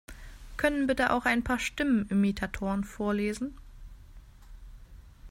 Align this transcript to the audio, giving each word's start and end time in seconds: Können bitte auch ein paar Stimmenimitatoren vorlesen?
Können 0.57 0.87
bitte 0.87 1.11
auch 1.11 1.25
ein 1.25 1.43
paar 1.43 1.59
Stimmenimitatoren 1.59 2.83
vorlesen? 2.83 3.53